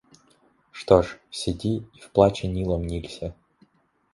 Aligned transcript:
Что 0.71 1.03
ж, 1.03 1.19
сиди 1.29 1.85
и 1.93 1.99
в 1.99 2.09
плаче 2.09 2.47
Нилом 2.47 2.87
нилься. 2.87 3.35